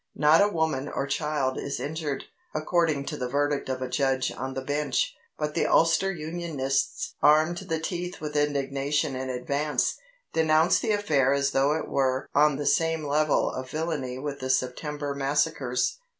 [0.15, 2.23] Not a woman or child is injured,
[2.55, 7.57] according to the verdict of a judge on the bench, but the Ulster Unionists, armed
[7.59, 9.99] to the teeth with indignation in advance,
[10.33, 14.49] denounce the affair as though it were on the same level of villainy with the
[14.49, 15.99] September Massacres.